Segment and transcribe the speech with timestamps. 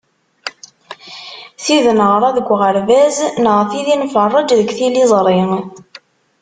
[1.63, 5.39] Tid neɣra deg uɣerbaz, neɣ tid i nferreǧ deg tiliẓri.